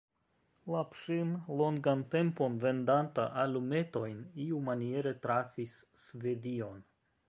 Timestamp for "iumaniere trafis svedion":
4.49-6.87